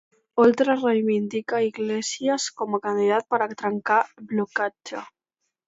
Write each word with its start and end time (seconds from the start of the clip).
Oltra 0.43 0.73
reivindica 0.85 1.59
Iglesias 1.69 2.49
com 2.63 2.79
a 2.79 2.81
candidat 2.87 3.29
per 3.35 3.41
a 3.41 3.51
trencar 3.63 4.01
el 4.11 4.29
blocatge. 4.35 5.09